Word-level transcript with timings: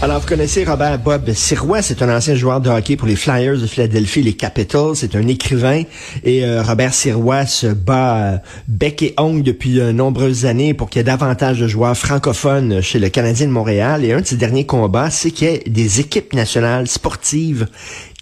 Alors, 0.00 0.20
vous 0.20 0.28
connaissez 0.28 0.64
Robert 0.64 1.00
Bob 1.00 1.32
Sirois, 1.32 1.82
c'est 1.82 2.02
un 2.02 2.16
ancien 2.16 2.36
joueur 2.36 2.60
de 2.60 2.70
hockey 2.70 2.94
pour 2.94 3.08
les 3.08 3.16
Flyers 3.16 3.58
de 3.58 3.66
Philadelphie, 3.66 4.22
les 4.22 4.34
Capitals. 4.34 4.94
C'est 4.94 5.16
un 5.16 5.26
écrivain 5.26 5.82
et 6.22 6.44
euh, 6.44 6.62
Robert 6.62 6.94
Sirois 6.94 7.46
se 7.46 7.66
bat 7.66 8.16
euh, 8.16 8.38
bec 8.68 9.02
et 9.02 9.14
ongle 9.18 9.42
depuis 9.42 9.74
de 9.74 9.90
nombreuses 9.90 10.46
années 10.46 10.72
pour 10.72 10.88
qu'il 10.88 11.00
y 11.00 11.02
ait 11.02 11.04
davantage 11.04 11.58
de 11.58 11.66
joueurs 11.66 11.96
francophones 11.96 12.80
chez 12.80 13.00
le 13.00 13.08
Canadien 13.08 13.48
de 13.48 13.50
Montréal. 13.50 14.04
Et 14.04 14.12
un 14.12 14.20
de 14.20 14.26
ses 14.26 14.36
derniers 14.36 14.66
combats, 14.66 15.10
c'est 15.10 15.32
qu'il 15.32 15.48
y 15.48 15.50
ait 15.50 15.64
des 15.66 15.98
équipes 15.98 16.32
nationales 16.32 16.86
sportives 16.86 17.66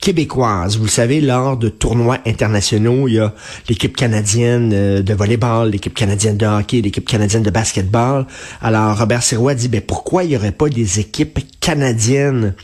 québécoises. 0.00 0.76
Vous 0.76 0.84
le 0.84 0.90
savez, 0.90 1.20
lors 1.20 1.56
de 1.56 1.68
tournois 1.68 2.18
internationaux, 2.26 3.08
il 3.08 3.14
y 3.14 3.18
a 3.18 3.32
l'équipe 3.68 3.96
canadienne 3.96 4.70
euh, 4.72 5.02
de 5.02 5.14
volleyball, 5.14 5.70
l'équipe 5.70 5.94
canadienne 5.94 6.36
de 6.36 6.46
hockey, 6.46 6.80
l'équipe 6.80 7.06
canadienne 7.06 7.42
de 7.42 7.50
basketball. 7.50 8.26
Alors, 8.60 8.98
Robert 8.98 9.22
Sirois 9.22 9.54
dit, 9.54 9.68
ben, 9.68 9.80
pourquoi 9.80 10.24
il 10.24 10.30
n'y 10.30 10.36
aurait 10.36 10.52
pas 10.52 10.68
des 10.68 11.00
équipes 11.00 11.40
canadiennes 11.60 12.54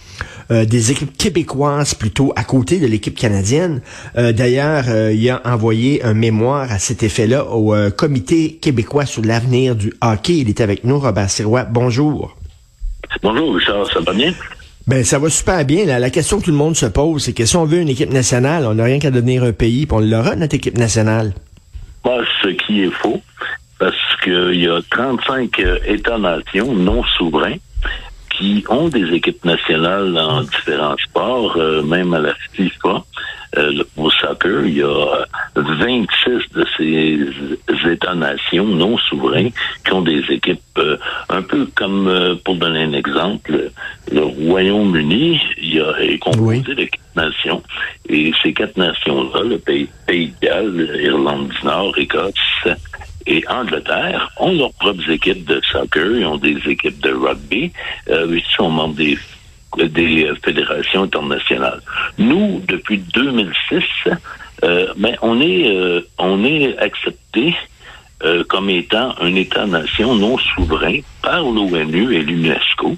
euh, 0.50 0.64
des 0.64 0.92
équipes 0.92 1.16
québécoises 1.16 1.94
plutôt 1.94 2.32
à 2.36 2.44
côté 2.44 2.78
de 2.78 2.86
l'équipe 2.86 3.16
canadienne? 3.16 3.80
Euh, 4.16 4.32
d'ailleurs, 4.32 4.84
il 5.10 5.30
a 5.30 5.40
envoyé 5.44 6.04
un 6.04 6.14
mémoire 6.14 6.70
à 6.70 6.78
cet 6.78 7.02
effet-là 7.02 7.46
au 7.46 7.74
Comité 7.90 8.58
québécois 8.60 9.06
sur 9.06 9.22
l'avenir 9.22 9.74
du 9.74 9.92
hockey. 10.00 10.38
Il 10.38 10.48
est 10.48 10.60
avec 10.60 10.84
nous, 10.84 10.98
Robert 10.98 11.30
Sirois. 11.30 11.64
Bonjour. 11.64 12.36
Bonjour, 13.22 13.54
Richard, 13.54 13.86
ça 13.90 14.00
va 14.00 14.12
bien? 14.12 14.32
Ben, 14.86 15.04
ça 15.04 15.18
va 15.18 15.30
super 15.30 15.64
bien. 15.64 15.86
La 15.86 16.10
question 16.10 16.40
que 16.40 16.46
tout 16.46 16.50
le 16.50 16.56
monde 16.56 16.74
se 16.74 16.86
pose, 16.86 17.22
c'est 17.22 17.32
que 17.32 17.46
si 17.46 17.56
on 17.56 17.64
veut 17.64 17.78
une 17.78 17.88
équipe 17.88 18.12
nationale, 18.12 18.66
on 18.66 18.74
n'a 18.74 18.84
rien 18.84 18.98
qu'à 18.98 19.10
devenir 19.10 19.44
un 19.44 19.52
pays, 19.52 19.86
puis 19.86 19.96
on 19.96 20.00
l'aura, 20.00 20.34
notre 20.34 20.54
équipe 20.54 20.76
nationale. 20.76 21.32
ce 22.04 22.48
qui 22.48 22.82
est 22.82 22.90
faux, 22.90 23.22
parce 23.78 23.96
qu'il 24.24 24.60
y 24.60 24.68
a 24.68 24.80
35 24.90 25.58
euh, 25.60 25.78
États-nations 25.86 26.74
non 26.74 27.04
souverains 27.16 27.56
qui 28.30 28.64
ont 28.68 28.88
des 28.88 29.12
équipes 29.14 29.44
nationales 29.44 30.12
dans 30.12 30.42
différents 30.42 30.96
sports, 31.04 31.56
euh, 31.56 31.82
même 31.82 32.12
à 32.14 32.18
la 32.18 32.34
FIFA. 32.52 33.04
Euh, 33.58 33.84
au 33.96 34.10
soccer, 34.10 34.64
il 34.64 34.78
y 34.78 34.82
a 34.82 35.26
26 35.54 36.08
de 36.54 36.66
ces 36.76 37.81
États-nations 38.12 38.66
non 38.66 38.96
souverains 38.98 39.48
qui 39.84 39.92
ont 39.92 40.02
des 40.02 40.22
équipes 40.30 40.60
euh, 40.78 40.96
un 41.28 41.42
peu 41.42 41.66
comme, 41.74 42.08
euh, 42.08 42.34
pour 42.44 42.56
donner 42.56 42.82
un 42.84 42.92
exemple, 42.92 43.70
le 44.10 44.22
Royaume-Uni 44.22 45.40
il 45.58 45.74
y 45.74 45.80
a, 45.80 46.00
est 46.00 46.18
composé 46.18 46.74
de 46.74 46.84
quatre 46.84 47.16
nations. 47.16 47.62
Et 48.08 48.32
ces 48.42 48.52
quatre 48.52 48.76
nations-là, 48.76 49.42
le 49.42 49.58
Pays, 49.58 49.88
Pays 50.06 50.32
de 50.40 50.46
Galles, 50.46 50.90
l'Irlande 50.94 51.48
du 51.48 51.66
Nord, 51.66 51.96
Écosse 51.98 52.34
et 53.26 53.44
Angleterre, 53.48 54.30
ont 54.38 54.52
leurs 54.52 54.72
propres 54.74 55.10
équipes 55.10 55.44
de 55.44 55.60
soccer, 55.70 56.16
ils 56.16 56.26
ont 56.26 56.38
des 56.38 56.58
équipes 56.66 57.00
de 57.00 57.12
rugby, 57.12 57.72
euh, 58.08 58.26
ils 58.30 58.56
sont 58.56 58.70
membres 58.70 58.94
des 58.94 59.18
des 59.78 60.30
fédérations 60.44 61.04
internationales. 61.04 61.80
Nous, 62.18 62.62
depuis 62.68 62.98
2006, 62.98 63.82
euh, 64.64 64.86
ben, 64.96 65.16
on 65.22 65.40
est 65.40 65.68
euh, 65.68 66.00
on 66.18 66.44
est 66.44 66.76
accepté 66.78 67.54
euh, 68.24 68.44
comme 68.48 68.70
étant 68.70 69.14
un 69.20 69.34
État-nation 69.34 70.14
non 70.14 70.38
souverain 70.38 70.98
par 71.22 71.42
l'ONU 71.42 72.14
et 72.14 72.22
l'UNESCO. 72.22 72.96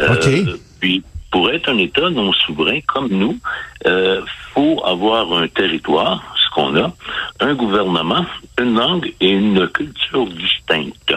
Euh, 0.00 0.56
Puis 0.80 1.02
pour 1.30 1.50
être 1.50 1.68
un 1.68 1.78
État 1.78 2.10
non 2.10 2.32
souverain 2.32 2.78
comme 2.86 3.08
nous, 3.08 3.36
euh, 3.86 4.22
faut 4.52 4.80
avoir 4.86 5.32
un 5.32 5.48
territoire, 5.48 6.22
ce 6.36 6.54
qu'on 6.54 6.76
a, 6.76 6.92
un 7.40 7.54
gouvernement, 7.54 8.24
une 8.58 8.74
langue 8.78 9.12
et 9.20 9.30
une 9.30 9.66
culture 9.66 10.26
distincte. 10.28 11.12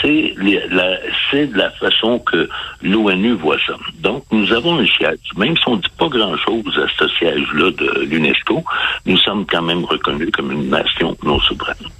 C'est 0.00 0.34
la, 0.70 0.98
c'est 1.30 1.48
de 1.48 1.58
la 1.58 1.70
façon 1.70 2.20
que 2.20 2.48
l'ONU 2.80 3.32
voit 3.32 3.58
ça. 3.66 3.74
Donc, 3.98 4.24
nous 4.30 4.52
avons 4.52 4.78
un 4.78 4.86
siège. 4.86 5.18
Même 5.36 5.56
si 5.56 5.64
on 5.66 5.76
ne 5.76 5.80
dit 5.80 5.88
pas 5.98 6.08
grand-chose 6.08 6.78
à 6.78 6.86
ce 6.96 7.08
siège-là 7.18 7.72
de 7.72 8.04
l'UNESCO, 8.04 8.62
nous 9.04 9.18
sommes 9.18 9.44
quand 9.46 9.62
même 9.62 9.84
reconnus 9.84 10.30
comme 10.32 10.52
une 10.52 10.68
nation 10.68 11.16
non 11.24 11.40
souveraine. 11.40 11.90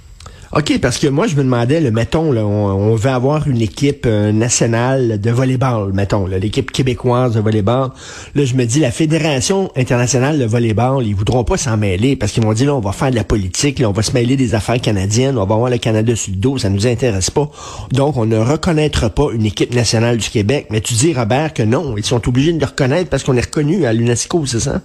OK, 0.57 0.79
parce 0.79 0.97
que 0.97 1.05
moi, 1.05 1.27
je 1.27 1.35
me 1.35 1.43
demandais, 1.43 1.79
le 1.79 1.91
mettons, 1.91 2.31
là, 2.31 2.43
on, 2.43 2.95
veut 2.95 3.11
avoir 3.11 3.47
une 3.47 3.61
équipe 3.61 4.07
euh, 4.07 4.31
nationale 4.31 5.21
de 5.21 5.29
volleyball, 5.29 5.93
mettons, 5.93 6.25
l'équipe 6.25 6.71
québécoise 6.71 7.35
de 7.35 7.41
volleyball. 7.41 7.91
Là, 8.33 8.43
je 8.43 8.55
me 8.55 8.65
dis, 8.65 8.79
la 8.79 8.89
Fédération 8.89 9.69
internationale 9.75 10.39
de 10.39 10.45
volleyball, 10.45 11.05
ils 11.05 11.13
voudront 11.13 11.43
pas 11.43 11.57
s'en 11.57 11.77
mêler 11.77 12.15
parce 12.15 12.31
qu'ils 12.31 12.43
m'ont 12.43 12.53
dit, 12.53 12.65
là, 12.65 12.73
on 12.73 12.79
va 12.79 12.91
faire 12.91 13.11
de 13.11 13.15
la 13.15 13.23
politique, 13.23 13.77
là, 13.77 13.87
on 13.87 13.91
va 13.91 14.01
se 14.01 14.13
mêler 14.13 14.35
des 14.35 14.55
affaires 14.55 14.81
canadiennes, 14.81 15.37
on 15.37 15.45
va 15.45 15.53
avoir 15.53 15.69
le 15.69 15.77
Canada 15.77 16.15
sur 16.15 16.33
le 16.33 16.39
dos, 16.39 16.57
ça 16.57 16.71
nous 16.71 16.87
intéresse 16.87 17.29
pas. 17.29 17.51
Donc, 17.91 18.17
on 18.17 18.25
ne 18.25 18.39
reconnaîtra 18.39 19.11
pas 19.11 19.27
une 19.31 19.45
équipe 19.45 19.75
nationale 19.75 20.17
du 20.17 20.27
Québec. 20.27 20.69
Mais 20.71 20.81
tu 20.81 20.95
dis, 20.95 21.13
Robert, 21.13 21.53
que 21.53 21.61
non, 21.61 21.97
ils 21.97 22.05
sont 22.05 22.27
obligés 22.27 22.53
de 22.53 22.59
le 22.59 22.65
reconnaître 22.65 23.11
parce 23.11 23.23
qu'on 23.23 23.37
est 23.37 23.45
reconnu 23.45 23.85
à 23.85 23.93
l'UNESCO, 23.93 24.47
c'est 24.47 24.61
ça? 24.61 24.81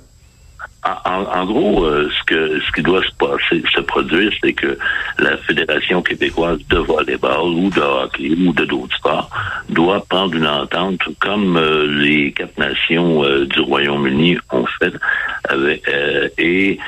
En, 0.85 1.45
gros, 1.45 1.85
euh, 1.85 2.11
ce 2.11 2.25
que 2.25 2.61
ce 2.61 2.73
qui 2.73 2.83
doit 2.83 3.05
se 3.05 3.13
passer, 3.17 3.63
se 3.73 3.81
produire, 3.83 4.33
c'est 4.43 4.53
que 4.53 4.77
la 5.21 5.37
Fédération 5.37 6.03
québécoise 6.03 6.59
de 6.69 6.79
volleyball 6.79 7.51
ou 7.51 7.71
de 7.71 7.81
hockey 7.81 8.31
ou 8.31 8.53
de 8.53 8.65
d'autres 8.65 8.97
sports 8.97 9.31
doit 9.69 10.05
prendre 10.09 10.35
une 10.35 10.47
entente 10.47 11.01
comme 11.21 11.57
euh, 11.57 11.87
les 11.87 12.33
quatre 12.33 12.59
nations 12.59 13.23
euh, 13.23 13.47
du 13.47 13.61
Royaume-Uni 13.61 14.39
ont 14.51 14.67
fait 14.81 14.93
et 16.39 16.79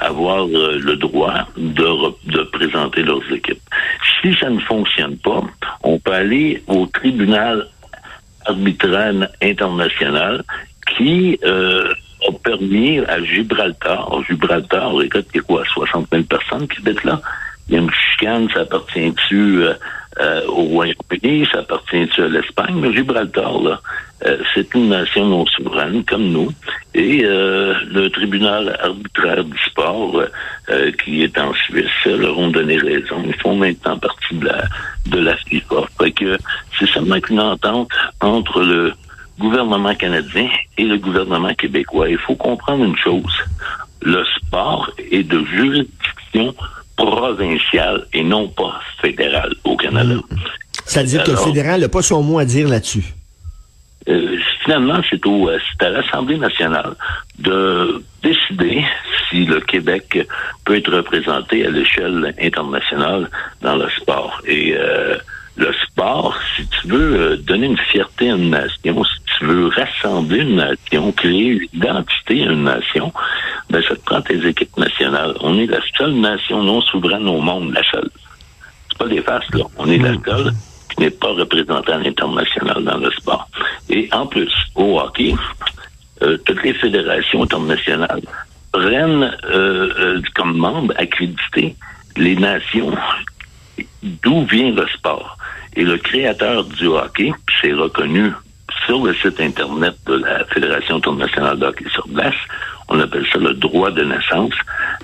avoir 0.00 0.46
le 0.46 0.94
droit 0.94 1.46
de, 1.56 2.30
de 2.32 2.42
présenter 2.44 3.02
leurs 3.02 3.32
équipes. 3.32 3.60
Si 4.20 4.34
ça 4.34 4.50
ne 4.50 4.60
fonctionne 4.60 5.16
pas, 5.18 5.42
on 5.82 5.98
peut 5.98 6.12
aller 6.12 6.62
au 6.66 6.86
tribunal 6.86 7.68
arbitraire 8.46 9.28
international 9.42 10.42
qui 10.96 11.38
permis 12.44 13.00
à 13.00 13.22
Gibraltar, 13.22 14.22
Gibraltar, 14.28 14.92
on 14.92 14.96
récolte 14.96 15.26
qu'il 15.30 15.40
y 15.40 15.44
a 15.44 15.46
quoi, 15.46 15.64
60 15.64 16.08
000 16.12 16.24
personnes 16.24 16.68
qui 16.68 16.78
habitent 16.78 17.04
là. 17.04 17.20
Il 17.68 17.74
y 17.74 17.78
a 17.78 17.80
une 17.80 18.50
ça 18.50 18.60
appartient-tu 18.60 19.62
euh, 19.62 19.72
euh, 20.20 20.46
au 20.48 20.64
Royaume-Uni, 20.64 21.46
ça 21.50 21.60
appartient-tu 21.60 22.22
à 22.22 22.28
l'Espagne, 22.28 22.76
mais 22.76 22.92
Gibraltar, 22.92 23.58
là, 23.62 23.80
euh, 24.26 24.36
c'est 24.54 24.74
une 24.74 24.90
nation 24.90 25.26
non 25.26 25.46
souveraine 25.46 26.04
comme 26.04 26.30
nous. 26.30 26.50
Et 26.94 27.22
le 27.22 28.08
tribunal 28.08 28.78
arbitraire 28.80 29.42
du 29.42 29.58
sport, 29.66 30.22
qui 31.02 31.24
est 31.24 31.36
en 31.38 31.52
Suisse, 31.54 31.88
leur 32.04 32.38
ont 32.38 32.48
donné 32.48 32.76
raison. 32.76 33.20
Ils 33.26 33.34
font 33.34 33.56
maintenant 33.56 33.98
partie 33.98 34.36
de 34.36 34.46
la, 34.46 34.62
de 35.06 35.18
la 35.18 35.36
FIFA. 35.38 35.88
Fait 35.98 36.12
que 36.12 36.38
c'est 36.78 36.88
seulement 36.88 37.18
qu'une 37.20 37.40
entente 37.40 37.88
entre 38.20 38.62
le 38.62 38.92
gouvernement 39.38 39.94
canadien 39.94 40.48
et 40.78 40.84
le 40.84 40.98
gouvernement 40.98 41.54
québécois. 41.54 42.08
Il 42.08 42.18
faut 42.18 42.36
comprendre 42.36 42.84
une 42.84 42.96
chose. 42.96 43.32
Le 44.02 44.24
sport 44.36 44.90
est 45.10 45.22
de 45.22 45.44
juridiction 45.44 46.54
provinciale 46.96 48.06
et 48.12 48.22
non 48.22 48.48
pas 48.48 48.80
fédérale 49.00 49.54
au 49.64 49.76
Canada. 49.76 50.16
C'est-à-dire 50.86 51.24
que 51.24 51.32
le 51.32 51.36
fédéral 51.36 51.80
n'a 51.80 51.88
pas 51.88 52.02
son 52.02 52.22
mot 52.22 52.38
à 52.38 52.44
dire 52.44 52.68
là-dessus. 52.68 53.14
Euh, 54.06 54.36
finalement, 54.62 55.00
c'est 55.08 55.24
au 55.26 55.48
euh, 55.48 55.58
c'est 55.70 55.86
à 55.86 55.88
l'Assemblée 55.88 56.36
nationale 56.36 56.94
de 57.38 58.02
décider 58.22 58.84
si 59.28 59.46
le 59.46 59.60
Québec 59.60 60.26
peut 60.64 60.76
être 60.76 60.92
représenté 60.92 61.66
à 61.66 61.70
l'échelle 61.70 62.34
internationale 62.40 63.30
dans 63.62 63.76
le 63.76 63.88
sport. 63.90 64.42
Et 64.46 64.74
euh, 64.76 65.16
le 65.56 65.72
sport, 65.86 66.36
si 66.56 66.66
tu 66.66 66.88
veux 66.88 67.16
euh, 67.16 67.36
donner 67.36 67.66
une 67.66 67.78
fierté 67.78 68.30
à 68.30 68.34
une 68.34 68.50
nation, 68.50 69.04
si 69.04 69.20
veux 69.64 69.70
rassembler 69.70 70.40
une 70.40 70.56
nation, 70.56 71.12
créer 71.12 71.46
une 71.46 71.68
identité 71.72 72.42
à 72.42 72.52
une 72.52 72.64
nation, 72.64 73.12
ben, 73.70 73.82
ça 73.82 73.96
te 73.96 74.00
prend 74.00 74.20
tes 74.20 74.46
équipes 74.46 74.76
nationales. 74.76 75.34
On 75.40 75.58
est 75.58 75.66
la 75.66 75.80
seule 75.96 76.14
nation 76.14 76.62
non 76.62 76.80
souveraine 76.82 77.28
au 77.28 77.40
monde, 77.40 77.72
la 77.72 77.82
seule. 77.90 78.10
C'est 78.88 78.98
pas 78.98 79.08
des 79.08 79.22
farces, 79.22 79.52
là. 79.54 79.64
On 79.78 79.88
est 79.88 79.98
la 79.98 80.14
seule 80.24 80.52
qui 80.90 81.00
n'est 81.00 81.10
pas 81.10 81.32
représentée 81.32 81.92
à 81.92 81.98
l'international 81.98 82.84
dans 82.84 82.98
le 82.98 83.10
sport. 83.12 83.48
Et 83.88 84.08
en 84.12 84.26
plus, 84.26 84.52
au 84.74 85.00
hockey, 85.00 85.34
euh, 86.22 86.36
toutes 86.44 86.62
les 86.62 86.74
fédérations 86.74 87.42
internationales 87.42 88.22
prennent 88.72 89.36
euh, 89.44 89.92
euh, 89.98 90.22
comme 90.34 90.56
membres 90.56 90.94
accrédités 90.96 91.76
les 92.16 92.36
nations 92.36 92.92
d'où 94.02 94.44
vient 94.44 94.70
le 94.70 94.86
sport. 94.88 95.36
Et 95.76 95.82
le 95.82 95.96
créateur 95.96 96.64
du 96.64 96.86
hockey, 96.86 97.32
c'est 97.60 97.72
reconnu 97.72 98.32
sur 98.86 99.04
le 99.04 99.14
site 99.14 99.40
Internet 99.40 99.94
de 100.06 100.14
la 100.14 100.44
Fédération 100.46 100.96
internationale 100.96 101.58
de 101.58 101.66
hockey 101.66 101.84
sur 101.92 102.06
glace, 102.08 102.34
on 102.88 103.00
appelle 103.00 103.24
ça 103.32 103.38
le 103.38 103.54
droit 103.54 103.90
de 103.90 104.04
naissance. 104.04 104.54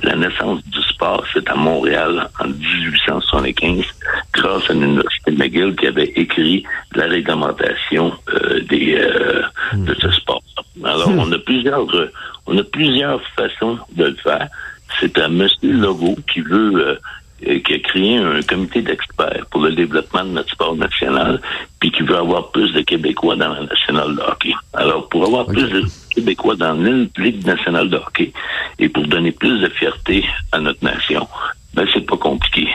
La 0.03 0.15
naissance 0.15 0.62
du 0.67 0.82
sport, 0.82 1.25
c'est 1.32 1.49
à 1.49 1.55
Montréal 1.55 2.29
en 2.38 2.49
1875, 2.49 3.85
grâce 4.32 4.71
à 4.71 4.73
l'Université 4.75 5.31
McGill 5.32 5.77
qui 5.77 5.87
avait 5.87 6.12
écrit 6.17 6.65
la 6.94 7.06
réglementation 7.06 8.12
euh, 8.35 8.61
des, 8.69 8.97
euh, 8.97 9.43
de 9.75 9.94
ce 9.94 10.11
sport. 10.11 10.43
Alors, 10.85 11.09
on 11.09 11.31
a 11.32 11.38
plusieurs, 11.38 11.87
on 12.47 12.59
a 12.59 12.65
plusieurs 12.65 13.21
façons 13.37 13.79
de 13.97 14.05
le 14.05 14.17
faire. 14.17 14.49
C'est 14.99 15.19
un 15.19 15.29
monsieur 15.29 15.73
Logo 15.73 16.17
qui 16.32 16.41
veut 16.41 16.75
euh, 16.75 16.97
qui 17.40 17.75
a 17.75 17.78
créé 17.78 18.16
un 18.16 18.40
comité 18.42 18.82
d'experts 18.82 19.46
pour 19.50 19.62
le 19.62 19.72
développement 19.72 20.25
de 20.25 20.31
notre 20.31 20.50
sport 20.50 20.76
national, 20.76 21.40
puis 21.81 21.90
qui 21.90 22.02
veut 22.02 22.16
avoir 22.16 22.50
plus 22.50 22.72
de 22.72 22.82
Québécois 22.82 23.37
dans 23.37 23.48
la 23.48 23.62
nationale 23.62 24.14
de 24.16 24.20
hockey. 24.20 24.52
Alors, 24.75 25.08
pour 25.08 25.25
avoir 25.25 25.46
plus 25.46 25.69
de 25.69 25.84
Québécois 26.14 26.56
dans 26.56 26.75
la 26.75 27.06
Ligue 27.16 27.46
nationale 27.46 27.88
de 27.88 27.96
hockey 27.96 28.32
et 28.78 28.88
pour 28.88 29.06
donner 29.06 29.32
plus 29.32 29.60
de 29.60 29.69
fierté 29.69 30.25
à 30.52 30.60
notre 30.60 30.84
nation, 30.84 31.26
ben 31.75 31.87
c'est 31.94 32.06
pas 32.06 32.16
compliqué. 32.16 32.69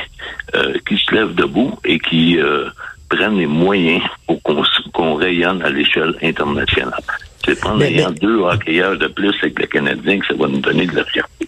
Euh, 0.56 0.76
qui 0.88 0.98
se 0.98 1.14
lève 1.14 1.36
debout 1.36 1.78
et 1.84 2.00
qui 2.00 2.40
euh, 2.40 2.70
prennent 3.10 3.38
les 3.38 3.48
moyens 3.48 4.02
pour 4.26 4.42
qu'on 4.42 5.16
rayonne 5.16 5.62
à 5.64 5.70
l'échelle 5.70 6.16
internationale. 6.22 7.02
C'est 7.44 7.60
pas 7.62 7.70
en 7.70 7.82
ayant 7.82 8.12
deux 8.12 8.40
hockeyeurs 8.40 8.98
de 8.98 9.08
plus 9.08 9.34
avec 9.42 9.60
le 9.60 9.68
Canadien 9.68 10.20
que 10.20 10.28
ça 10.28 10.34
va 10.34 10.48
nous 10.48 10.60
donner 10.60 10.88
de 10.88 10.96
la 10.96 11.04
fierté. 11.04 11.48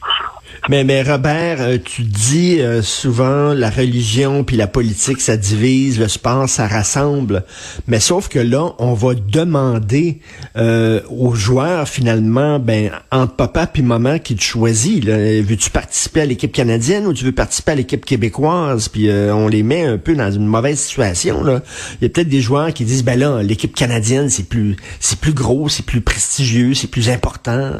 Mais, 0.70 0.84
mais 0.84 1.02
Robert, 1.02 1.62
euh, 1.62 1.78
tu 1.82 2.02
dis 2.02 2.60
euh, 2.60 2.82
souvent 2.82 3.54
la 3.54 3.70
religion 3.70 4.44
puis 4.44 4.58
la 4.58 4.68
politique, 4.68 5.22
ça 5.22 5.38
divise, 5.38 5.98
le 5.98 6.10
sport, 6.10 6.50
ça 6.50 6.68
rassemble. 6.68 7.46
Mais 7.88 8.02
sauf 8.02 8.28
que 8.28 8.40
là, 8.40 8.74
on 8.78 8.94
va 8.94 9.14
demander 9.16 10.20
euh, 10.58 11.00
aux 11.10 11.34
joueurs, 11.34 11.88
finalement, 11.88 12.60
ben, 12.60 12.92
entre 13.14 13.36
papa 13.38 13.66
puis 13.68 13.82
maman 13.82 14.20
qui 14.20 14.36
te 14.36 14.44
choisit. 14.44 15.06
Veux-tu 15.06 15.70
participer 15.70 16.22
à 16.22 16.26
l'équipe 16.26 16.52
canadienne 16.52 17.08
ou 17.08 17.14
tu 17.14 17.24
veux 17.24 17.32
participer 17.32 17.72
à 17.72 17.76
l'équipe 17.76 18.04
québécoise? 18.04 18.90
Puis 18.90 19.10
on 19.10 19.48
les 19.48 19.64
met 19.64 19.86
un 19.86 19.98
peu 19.98 20.16
dans 20.16 20.32
une 20.32 20.48
mauvaise 20.48 20.80
situation. 20.80 21.46
Là. 21.46 21.62
Il 22.02 22.04
y 22.04 22.08
a 22.08 22.10
peut-être 22.10 22.28
des 22.28 22.42
joueurs 22.42 22.74
qui 22.74 22.84
disent, 22.84 23.06
ben 23.06 23.18
là, 23.18 23.42
l'équipe 23.42 23.74
canadienne, 23.74 24.30
c'est 24.30 24.50
plus 24.50 24.76
c'est 25.00 25.20
plus 25.20 25.34
gros, 25.34 25.70
c'est 25.70 25.86
plus 25.86 26.02
prestigieux, 26.02 26.74
c'est 26.74 26.88
plus 26.88 27.10
important. 27.10 27.72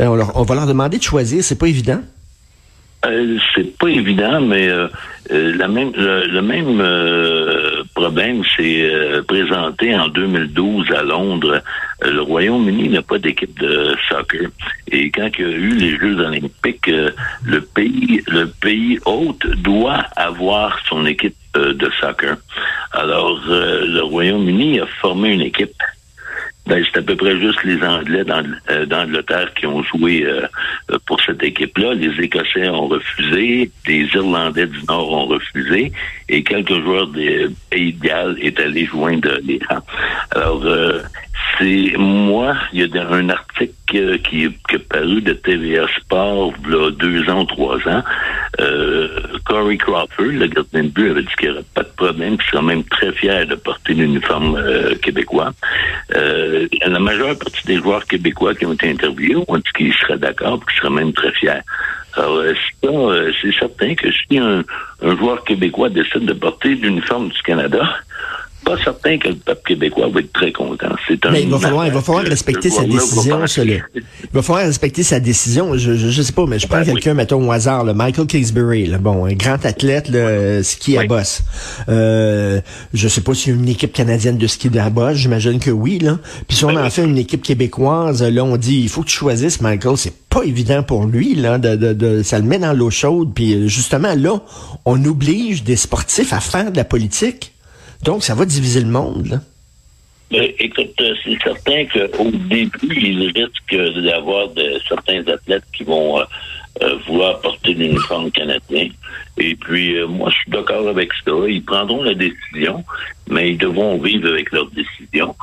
on, 0.00 0.18
on 0.34 0.42
va 0.42 0.54
leur 0.56 0.66
demander 0.66 0.98
de 0.98 1.02
choisir, 1.02 1.44
c'est 1.44 1.54
pas 1.54 1.68
évident. 1.68 2.00
Euh, 3.06 3.38
c'est 3.54 3.76
pas 3.78 3.88
évident, 3.88 4.40
mais 4.40 4.68
euh, 4.68 4.88
euh, 5.30 5.56
la 5.56 5.68
même, 5.68 5.92
le, 5.94 6.42
même 6.42 6.82
problème 7.94 8.42
s'est 8.56 8.90
présenté 9.26 9.96
en 9.96 10.08
2012 10.08 10.90
à 10.92 11.02
Londres. 11.02 11.62
le 12.02 12.20
Royaume-Uni 12.20 12.88
n'a 12.88 13.02
pas 13.02 13.18
d'équipe 13.18 13.56
de 13.60 13.94
soccer. 14.08 14.48
Et 14.90 15.10
quand 15.10 15.28
il 15.38 15.44
y 15.44 15.48
a 15.48 15.56
eu 15.56 15.74
les 15.74 15.96
Jeux 15.96 16.18
olympiques, 16.18 16.90
le 17.44 17.60
pays, 17.60 18.22
le 18.26 18.46
pays 18.46 18.98
hôte 19.04 19.46
doit 19.62 20.04
avoir 20.16 20.78
son 20.88 21.06
équipe 21.06 21.36
de 21.54 21.90
soccer. 22.00 22.36
Alors, 22.92 23.40
le 23.48 24.00
Royaume-Uni 24.02 24.80
a 24.80 24.86
formé 25.00 25.32
une 25.32 25.42
équipe 25.42 25.74
ben, 26.68 26.84
c'est 26.84 26.98
à 26.98 27.02
peu 27.02 27.16
près 27.16 27.38
juste 27.40 27.64
les 27.64 27.82
Anglais 27.82 28.24
euh, 28.70 28.84
d'Angleterre 28.84 29.52
qui 29.54 29.66
ont 29.66 29.82
joué 29.82 30.22
euh, 30.24 30.46
pour 31.06 31.18
cette 31.22 31.42
équipe-là. 31.42 31.94
Les 31.94 32.12
Écossais 32.22 32.68
ont 32.68 32.88
refusé, 32.88 33.70
les 33.86 34.06
Irlandais 34.14 34.66
du 34.66 34.84
Nord 34.86 35.10
ont 35.10 35.26
refusé, 35.26 35.90
et 36.28 36.42
quelques 36.42 36.78
joueurs 36.82 37.06
des 37.06 37.46
Pays 37.70 37.94
de 37.94 38.06
Galles 38.06 38.36
est 38.42 38.60
allé 38.60 38.84
joindre 38.84 39.38
les. 39.42 39.58
Alors, 40.32 40.62
euh, 40.66 41.00
c'est 41.58 41.94
moi, 41.96 42.56
il 42.72 42.80
y 42.80 42.98
a 42.98 43.08
un 43.08 43.28
article 43.30 44.18
qui, 44.20 44.44
est 44.44 44.78
paru 44.88 45.22
de 45.22 45.32
TVA 45.32 45.86
Sport 45.98 46.52
il 46.64 46.72
y 46.72 46.76
a 46.76 46.90
deux 46.90 47.30
ans, 47.30 47.44
trois 47.46 47.76
ans. 47.88 48.02
Euh, 48.60 49.08
Corey 49.44 49.76
Crawford, 49.76 50.24
le 50.24 50.46
gardien 50.46 50.84
de 50.84 50.88
but, 50.88 51.10
avait 51.10 51.22
dit 51.22 51.28
qu'il 51.38 51.48
n'y 51.48 51.54
aurait 51.54 51.64
pas 51.74 51.82
de 51.82 51.92
problème, 51.96 52.36
qu'il 52.36 52.50
serait 52.50 52.62
même 52.62 52.84
très 52.84 53.12
fier 53.12 53.46
de 53.46 53.54
porter 53.54 53.94
l'uniforme 53.94 54.56
euh, 54.56 54.94
québécois. 54.96 55.52
Euh, 56.14 56.68
la 56.86 56.98
majeure 56.98 57.38
partie 57.38 57.66
des 57.66 57.76
joueurs 57.76 58.04
québécois 58.04 58.54
qui 58.54 58.66
ont 58.66 58.72
été 58.72 58.90
interviewés 58.90 59.36
ont 59.48 59.56
dit 59.56 59.72
qu'ils 59.76 59.94
seraient 59.94 60.18
d'accord, 60.18 60.60
qu'ils 60.66 60.78
seraient 60.78 60.94
même 60.94 61.12
très 61.12 61.32
fiers. 61.32 61.62
Alors, 62.14 62.38
euh, 62.38 62.54
euh, 62.84 63.32
c'est 63.40 63.52
certain 63.52 63.94
que 63.94 64.08
si 64.10 64.38
un, 64.38 64.64
un 65.02 65.16
joueur 65.16 65.44
québécois 65.44 65.88
décide 65.88 66.24
de 66.24 66.32
porter 66.32 66.74
l'uniforme 66.74 67.28
du 67.28 67.42
Canada, 67.42 67.96
pas 68.68 68.76
certain 68.84 69.16
que 69.16 69.28
le 69.28 69.34
peuple 69.36 69.62
québécois 69.66 70.08
va 70.12 70.20
être 70.20 70.32
très 70.32 70.52
content. 70.52 70.94
C'est 71.06 71.18
Mais 71.30 71.42
il 71.42 71.48
va 71.48 71.58
falloir, 71.58 71.86
il 71.86 71.92
va 71.92 72.02
falloir 72.02 72.24
respecter 72.24 72.68
sa 72.68 72.84
décision, 72.84 73.40
Il 73.56 73.82
va 74.32 74.42
falloir 74.42 74.66
respecter 74.66 75.02
sa 75.02 75.20
décision. 75.20 75.76
Je, 75.78 75.94
je, 75.94 76.22
sais 76.22 76.32
pas, 76.32 76.44
mais 76.46 76.58
je 76.58 76.66
prends 76.66 76.80
ben 76.80 76.84
quelqu'un, 76.84 77.14
mettons 77.14 77.48
au 77.48 77.50
hasard, 77.50 77.84
le 77.84 77.94
Michael 77.94 78.26
Kingsbury, 78.26 78.90
bon, 79.00 79.24
un 79.24 79.32
grand 79.32 79.64
athlète, 79.64 80.10
le 80.10 80.62
ski 80.62 80.98
à 80.98 81.06
bosse. 81.06 81.42
Euh, 81.88 82.60
je 82.92 83.08
sais 83.08 83.22
pas 83.22 83.32
s'il 83.32 83.54
y 83.54 83.56
a 83.56 83.58
une 83.58 83.68
équipe 83.68 83.94
canadienne 83.94 84.36
de 84.36 84.46
ski 84.46 84.68
à 84.78 84.90
bosse, 84.90 85.16
j'imagine 85.16 85.60
que 85.60 85.70
oui, 85.70 85.98
là. 85.98 86.18
Puis 86.46 86.58
si 86.58 86.64
on 86.66 86.72
ben 86.74 86.84
en 86.84 86.90
fait 86.90 87.04
une 87.04 87.18
équipe 87.18 87.42
québécoise, 87.42 88.22
là, 88.22 88.44
on 88.44 88.58
dit, 88.58 88.80
il 88.80 88.90
faut 88.90 89.00
que 89.00 89.08
tu 89.08 89.16
choisisses 89.16 89.62
Michael, 89.62 89.96
c'est 89.96 90.14
pas 90.28 90.42
évident 90.42 90.82
pour 90.82 91.06
lui, 91.06 91.34
là, 91.34 91.56
de, 91.56 91.74
de, 91.74 91.94
de 91.94 92.22
ça 92.22 92.38
le 92.38 92.44
met 92.44 92.58
dans 92.58 92.74
l'eau 92.74 92.90
chaude. 92.90 93.32
Puis 93.34 93.66
justement, 93.68 94.14
là, 94.14 94.42
on 94.84 95.02
oblige 95.06 95.64
des 95.64 95.76
sportifs 95.76 96.34
à 96.34 96.40
faire 96.40 96.70
de 96.70 96.76
la 96.76 96.84
politique. 96.84 97.52
Donc, 98.02 98.22
ça 98.22 98.34
va 98.34 98.44
diviser 98.44 98.80
le 98.80 98.88
monde, 98.88 99.26
là. 99.26 99.40
Ben, 100.30 100.52
écoute, 100.58 100.94
euh, 101.00 101.14
c'est 101.24 101.38
certain 101.42 101.86
qu'au 101.86 102.30
début, 102.30 102.94
il 102.94 103.32
risque 103.34 104.02
d'avoir 104.04 104.48
de, 104.48 104.78
certains 104.86 105.26
athlètes 105.26 105.64
qui 105.72 105.84
vont 105.84 106.20
euh, 106.20 106.24
euh, 106.82 106.98
vouloir 107.06 107.40
porter 107.40 107.72
l'uniforme 107.72 108.30
canadien. 108.30 108.90
Et 109.38 109.54
puis, 109.54 109.96
moi, 110.06 110.28
je 110.30 110.36
suis 110.40 110.50
d'accord 110.50 110.86
avec 110.86 111.10
ça. 111.24 111.32
Ils 111.48 111.64
prendront 111.64 112.02
la 112.02 112.14
décision, 112.14 112.84
mais 113.26 113.52
ils 113.52 113.58
devront 113.58 113.98
vivre 113.98 114.28
avec 114.28 114.52
leur 114.52 114.70
décision. 114.70 115.34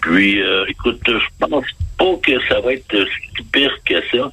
Puis, 0.00 0.40
écoute, 0.68 1.00
je 1.06 1.46
pense 1.46 1.66
pas 1.98 2.14
que 2.22 2.40
ça 2.48 2.60
va 2.60 2.74
être 2.74 2.96
pire 3.52 3.76
que 3.84 4.00
ça 4.12 4.30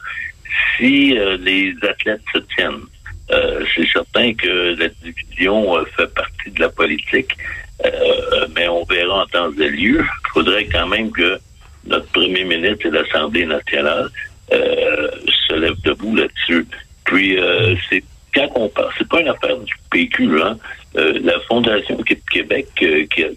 si 0.77 1.15
les 1.39 1.73
athlètes 1.81 2.21
se 2.33 2.39
tiennent. 2.55 2.83
Euh, 3.31 3.65
c'est 3.75 3.87
certain 3.87 4.33
que 4.33 4.75
la 4.79 4.87
division 4.89 5.77
euh, 5.77 5.85
fait 5.97 6.13
partie 6.13 6.51
de 6.51 6.59
la 6.59 6.69
politique, 6.69 7.35
euh, 7.83 8.47
mais 8.55 8.67
on 8.67 8.83
verra 8.83 9.23
en 9.23 9.25
temps 9.25 9.51
et 9.59 9.69
lieu. 9.69 10.01
Il 10.01 10.29
faudrait 10.31 10.65
quand 10.65 10.87
même 10.87 11.11
que 11.11 11.39
notre 11.85 12.05
premier 12.07 12.43
ministre 12.43 12.85
et 12.85 12.91
l'Assemblée 12.91 13.45
nationale 13.45 14.09
se 14.51 15.53
lèvent 15.53 15.81
debout 15.83 16.15
là-dessus. 16.15 16.67
Puis 17.03 17.37
c'est 17.89 18.03
quand 18.33 18.49
on 18.55 18.69
parle, 18.69 18.89
c'est 18.97 19.07
pas 19.07 19.21
une 19.21 19.29
affaire 19.29 19.57
du 19.57 19.73
PQ, 19.91 20.41
hein. 20.41 20.57
la 20.95 21.39
Fondation 21.47 21.97
Québec, 22.31 22.67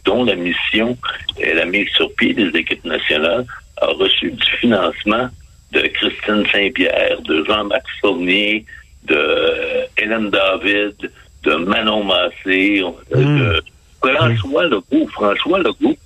dont 0.05 0.25
la 0.25 0.35
mission 0.35 0.97
est 1.39 1.55
la 1.55 1.67
mise 1.67 1.89
sur 1.91 2.13
pied 2.15 2.35
des 2.35 2.49
équipes 2.59 2.85
nationales, 2.85 3.45
a 3.81 3.87
reçu 3.87 4.31
du 4.31 4.51
financement 4.61 5.29
de 5.73 5.81
Christine 5.81 6.45
Saint-Pierre, 6.51 7.21
de 7.23 7.45
Jean-Max 7.45 7.85
Fournier, 8.01 8.65
de 9.09 9.87
Hélène 9.97 10.31
David, 10.31 11.11
de 11.43 11.55
Manon 11.55 12.05
Massé, 12.05 12.83
de 13.11 13.17
hmm. 13.17 13.61
François 14.03 14.65
Legault. 14.65 15.09
François 15.13 15.59
Legault, 15.59 15.97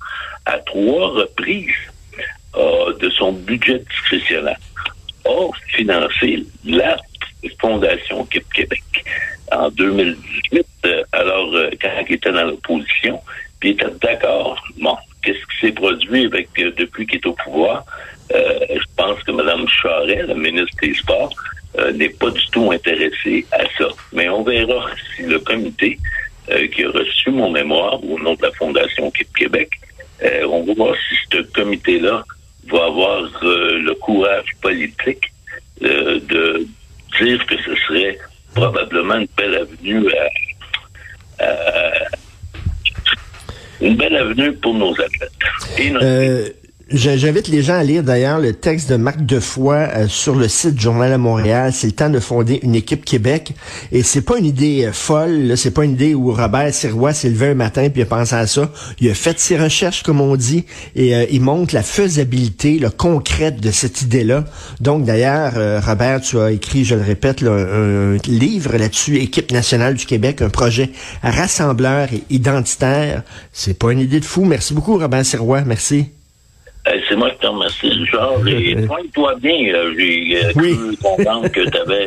à 0.47 0.59
trois 0.59 1.09
reprises 1.09 1.71
de 3.01 3.11
son 3.11 3.33
budget 3.33 3.83
discrétionnaire, 3.91 4.59
a 5.25 5.49
financé 5.75 6.45
la 6.65 6.97
Fondation 7.61 8.25
Québec. 8.27 8.83
En 9.51 9.69
2018, 9.71 10.67
euh, 10.87 11.03
alors 11.13 11.55
euh, 11.55 11.71
quand 11.81 11.91
il 12.09 12.15
était 12.15 12.33
dans 12.33 12.45
l'opposition, 12.45 13.21
puis 13.61 13.71
il 13.71 13.73
était 13.73 13.87
d'accord. 14.01 14.63
Bon, 14.81 14.97
qu'est-ce 15.23 15.39
qui 15.39 15.61
s'est 15.61 15.73
produit 15.73 16.27
avec 16.27 16.49
euh, 16.59 16.73
depuis 16.79 17.07
qu'il 17.07 17.17
est 17.17 17.27
au 17.27 17.33
pouvoir? 17.33 17.85
je 18.31 18.85
pense 18.97 19.23
que 19.25 19.31
Mme 19.31 19.69
Charest, 19.69 20.29
la 20.29 20.35
ministre 20.35 20.75
des 20.81 20.95
Sports, 20.95 21.35
n'est 21.93 22.09
pas 22.11 22.31
du 22.31 22.45
tout 22.53 22.71
intéressé 22.73 23.47
à 23.53 23.63
ça. 23.79 23.89
Mais 24.13 24.29
on 24.29 24.43
verra 24.43 24.91
si 25.17 25.23
le 25.23 25.39
comité 25.39 25.99
euh, 26.51 26.67
qui 26.69 26.85
a 26.85 26.91
reçu 26.91 27.31
mon 27.31 27.51
mémoire 27.51 28.03
au 28.05 28.19
nom 28.19 28.35
de 28.35 28.43
la 28.43 28.53
Fondation 28.53 29.11
Québec, 29.37 29.71
euh, 30.23 30.45
on 30.47 30.65
va 30.65 30.75
voir 30.75 30.95
si 31.09 31.17
ce 31.33 31.43
comité-là 31.53 32.25
va 32.71 32.85
avoir 32.87 33.23
le 33.43 33.93
courage 33.95 34.51
politique 34.61 35.25
euh, 35.83 36.21
de 36.29 36.67
dire 37.21 37.45
que 37.47 37.57
ce 37.63 37.75
serait 37.87 38.19
probablement 38.55 39.17
une 39.17 39.29
belle 39.37 39.55
avenue 39.57 40.07
à, 41.39 41.45
à- 41.45 42.09
une 43.81 43.97
belle 43.97 44.15
avenue 44.17 44.53
pour 44.55 44.75
nos 44.75 44.93
athlètes. 44.93 45.33
Et 45.79 45.91
notre- 45.91 46.07
Euh, 46.07 46.49
J'invite 46.95 47.49
les 47.49 47.63
gens 47.63 47.77
à 47.77 47.83
lire 47.83 48.03
d'ailleurs 48.03 48.39
le 48.39 48.53
texte 48.53 48.91
de 48.91 48.97
Marc 48.97 49.25
Defoy 49.25 49.77
euh, 49.77 50.09
sur 50.09 50.35
le 50.35 50.47
site 50.47 50.79
Journal 50.79 51.11
à 51.11 51.17
Montréal. 51.17 51.73
C'est 51.73 51.87
le 51.87 51.95
temps 51.95 52.11
de 52.11 52.21
fonder 52.21 52.61
une 52.63 52.75
équipe 52.75 53.07
Québec. 53.07 53.55
Et 53.93 54.03
c'est 54.03 54.21
pas 54.21 54.37
une 54.37 54.45
idée 54.45 54.85
euh, 54.85 54.93
folle. 54.93 55.57
C'est 55.57 55.71
pas 55.71 55.85
une 55.85 55.93
idée 55.93 56.15
où 56.15 56.33
Robert 56.33 56.75
Sirois 56.75 57.15
s'est 57.15 57.31
levé 57.31 57.49
un 57.49 57.55
matin 57.55 57.89
puis 57.89 58.03
a 58.03 58.05
pensé 58.05 58.35
à 58.35 58.47
ça. 58.47 58.71
Il 59.01 59.09
a 59.09 59.15
fait 59.15 59.41
ses 59.41 59.57
recherches, 59.57 60.03
comme 60.03 60.21
on 60.21 60.37
dit, 60.37 60.67
et 60.95 61.17
euh, 61.17 61.25
il 61.31 61.41
montre 61.41 61.75
la 61.75 61.83
faisabilité, 61.83 62.79
le 62.79 62.91
concrète 62.91 63.59
de 63.59 63.71
cette 63.71 64.03
idée-là. 64.03 64.45
Donc 64.81 65.07
d'ailleurs, 65.07 65.55
euh, 65.57 65.81
Robert, 65.81 66.21
tu 66.21 66.39
as 66.39 66.51
écrit, 66.51 66.85
je 66.85 66.95
le 66.95 67.03
répète, 67.03 67.41
là, 67.41 67.53
un, 67.53 68.17
un 68.17 68.19
livre 68.27 68.77
là-dessus, 68.77 69.17
Équipe 69.17 69.51
nationale 69.51 69.95
du 69.95 70.05
Québec, 70.05 70.43
un 70.43 70.51
projet 70.51 70.91
rassembleur 71.23 72.09
et 72.13 72.23
identitaire. 72.29 73.23
C'est 73.51 73.79
pas 73.79 73.93
une 73.93 74.01
idée 74.01 74.21
de 74.21 74.27
fou. 74.27 74.45
Merci 74.45 74.75
beaucoup, 74.75 74.99
Robert 74.99 75.25
Sirois. 75.25 75.63
Merci. 75.63 76.11
Euh, 76.89 76.99
c'est 77.09 77.15
moi 77.17 77.31
qui 77.31 77.39
te 77.39 77.47
remercie. 77.47 77.93
Et 78.49 78.87
pointe-toi 78.87 79.37
bien. 79.37 79.73
euh, 79.75 79.95
J'ai 79.97 80.45
euh, 80.45 80.53
Oui. 80.57 80.77
cru 80.77 80.97
comprendre 80.97 81.49
que 81.49 81.61
tu 81.61 81.79
avais 81.79 82.07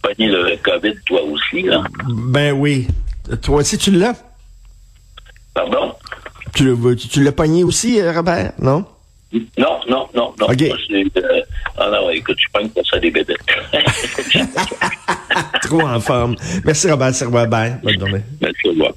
pogné 0.00 0.26
le 0.28 0.56
COVID 0.62 0.94
toi 1.06 1.20
aussi. 1.24 1.62
Là. 1.62 1.82
Ben 2.08 2.52
oui. 2.52 2.86
Toi 3.42 3.56
aussi, 3.56 3.78
tu 3.78 3.90
l'as? 3.90 4.14
Pardon? 5.54 5.94
Tu, 6.54 6.64
l'as- 6.64 6.94
tu, 6.96 7.08
tu 7.08 7.22
l'as 7.24 7.32
pogné 7.32 7.64
aussi, 7.64 8.00
euh, 8.00 8.12
Robert, 8.12 8.52
non? 8.60 8.84
Non, 9.32 9.78
non, 9.88 10.08
non, 10.14 10.34
non. 10.38 10.46
OK. 10.46 10.60
Moi, 10.66 10.76
c'est, 10.88 11.22
euh, 11.24 11.40
ah 11.78 11.88
non, 11.90 12.10
écoute, 12.10 12.36
je 12.38 12.46
pense 12.52 12.68
que 12.72 12.84
ça 12.88 12.98
des 12.98 13.10
bébés. 13.12 13.36
Trop 15.62 15.82
en 15.82 16.00
forme. 16.00 16.34
Merci, 16.64 16.90
Robert 16.90 17.14
Sirois. 17.14 17.46
Bye. 17.46 17.76
Bonne 17.82 17.98
journée. 18.00 18.22
Merci, 18.40 18.66
au 18.66 18.70
revoir. 18.70 18.92